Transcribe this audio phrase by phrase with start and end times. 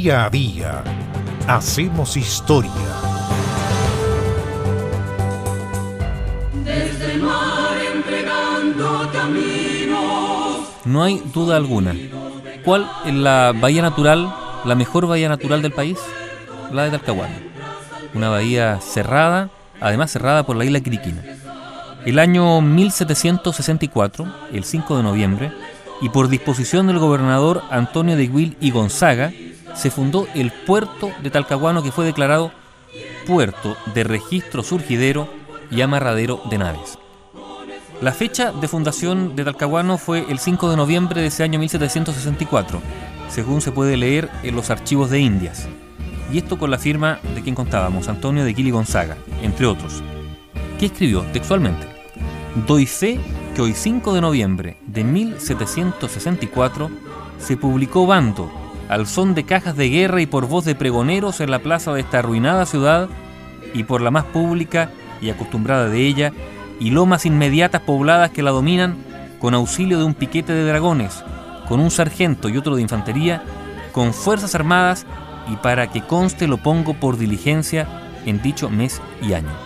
[0.00, 0.82] Día a día
[1.46, 2.70] hacemos historia.
[6.64, 10.60] Desde el mar entregando caminos.
[10.86, 11.94] No hay duda alguna.
[12.64, 14.34] ¿Cuál es la bahía natural,
[14.64, 15.98] la mejor bahía natural del país?
[16.72, 17.34] La de Talcahuano.
[18.14, 19.50] Una bahía cerrada,
[19.82, 21.22] además cerrada por la isla Quiriquina.
[22.06, 25.52] El año 1764, el 5 de noviembre,
[26.00, 29.30] y por disposición del gobernador Antonio de Guil y Gonzaga,
[29.74, 32.52] se fundó el puerto de Talcahuano que fue declarado
[33.26, 35.28] puerto de registro surgidero
[35.70, 36.98] y amarradero de naves.
[38.00, 42.80] La fecha de fundación de Talcahuano fue el 5 de noviembre de ese año 1764,
[43.28, 45.68] según se puede leer en los archivos de Indias.
[46.32, 50.02] Y esto con la firma de quien contábamos, Antonio de Guil y Gonzaga, entre otros.
[50.78, 51.86] ¿Qué escribió textualmente?
[52.66, 53.20] Doy fe
[53.54, 56.90] que hoy 5 de noviembre de 1764
[57.38, 58.50] se publicó Bando,
[58.90, 62.00] al son de cajas de guerra y por voz de pregoneros en la plaza de
[62.00, 63.08] esta arruinada ciudad
[63.72, 66.32] y por la más pública y acostumbrada de ella
[66.80, 68.96] y lomas inmediatas pobladas que la dominan
[69.38, 71.22] con auxilio de un piquete de dragones,
[71.68, 73.44] con un sargento y otro de infantería,
[73.92, 75.06] con fuerzas armadas
[75.48, 77.86] y para que conste lo pongo por diligencia
[78.26, 79.56] en dicho mes y año.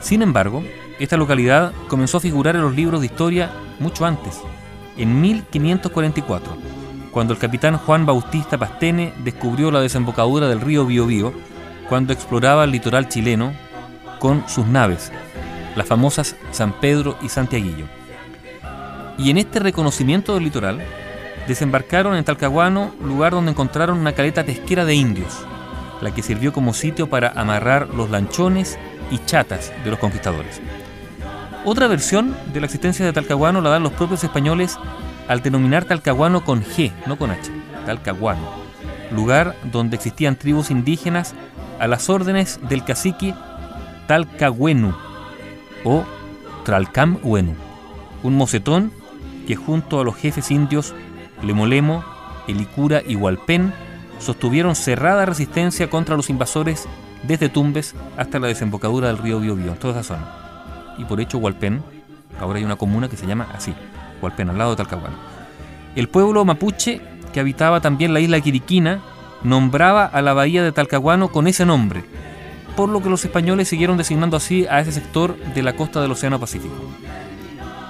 [0.00, 0.64] Sin embargo,
[0.98, 4.40] esta localidad comenzó a figurar en los libros de historia mucho antes,
[4.96, 6.81] en 1544,
[7.12, 11.32] cuando el capitán Juan Bautista Pastene descubrió la desembocadura del río Biobío
[11.88, 13.52] cuando exploraba el litoral chileno
[14.18, 15.12] con sus naves,
[15.76, 17.84] las famosas San Pedro y Santiaguillo.
[19.18, 20.80] Y en este reconocimiento del litoral,
[21.46, 25.44] desembarcaron en Talcahuano, lugar donde encontraron una caleta pesquera de indios,
[26.00, 28.78] la que sirvió como sitio para amarrar los lanchones
[29.10, 30.62] y chatas de los conquistadores.
[31.66, 34.78] Otra versión de la existencia de Talcahuano la dan los propios españoles
[35.28, 37.50] al denominar Talcahuano con G, no con H,
[37.86, 38.48] Talcahuano,
[39.10, 41.34] lugar donde existían tribus indígenas
[41.78, 43.34] a las órdenes del cacique
[44.06, 44.94] Talcahuenu
[45.84, 46.04] o
[46.64, 47.54] Tralcamhuenu,
[48.22, 48.92] un mocetón
[49.46, 50.94] que junto a los jefes indios
[51.42, 52.04] Lemolemo,
[52.46, 53.72] Elicura y Hualpén
[54.18, 56.86] sostuvieron cerrada resistencia contra los invasores
[57.24, 60.94] desde Tumbes hasta la desembocadura del río Biobío, en toda esa zona.
[60.98, 61.82] Y por hecho Hualpén,
[62.40, 63.74] ahora hay una comuna que se llama así,
[64.22, 65.16] Hualpén, al lado de Talcahuano.
[65.96, 67.00] El pueblo mapuche,
[67.32, 69.02] que habitaba también la isla Quiriquina,
[69.42, 72.04] nombraba a la bahía de Talcahuano con ese nombre,
[72.76, 76.12] por lo que los españoles siguieron designando así a ese sector de la costa del
[76.12, 76.74] Océano Pacífico.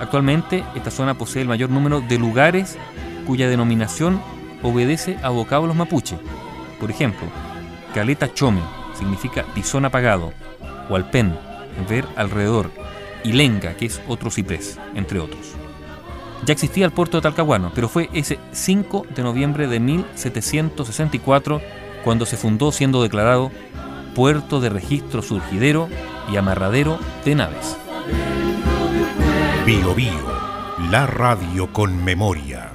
[0.00, 2.76] Actualmente, esta zona posee el mayor número de lugares
[3.26, 4.20] cuya denominación
[4.62, 6.18] obedece a vocablos mapuche.
[6.80, 7.28] Por ejemplo,
[7.94, 8.62] Caleta Chome
[8.94, 10.32] significa tizón apagado,
[10.88, 11.36] Hualpén,
[11.88, 12.70] ver alrededor,
[13.22, 15.61] y Lenga, que es otro ciprés, entre otros.
[16.44, 21.60] Ya existía el puerto de Talcahuano, pero fue ese 5 de noviembre de 1764
[22.02, 23.52] cuando se fundó siendo declarado
[24.14, 25.88] puerto de registro surgidero
[26.30, 27.76] y amarradero de naves.
[29.64, 30.32] Bio Bio,
[30.90, 32.71] la radio con memoria.